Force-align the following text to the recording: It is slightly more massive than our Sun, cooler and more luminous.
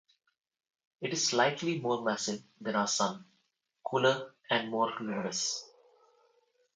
It 0.99 1.13
is 1.13 1.27
slightly 1.27 1.79
more 1.79 2.01
massive 2.03 2.41
than 2.59 2.75
our 2.75 2.87
Sun, 2.87 3.23
cooler 3.85 4.33
and 4.49 4.71
more 4.71 4.91
luminous. 4.99 5.63